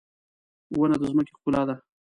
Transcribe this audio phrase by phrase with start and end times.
[0.79, 1.75] •ونه د ځمکې ښکلا ده.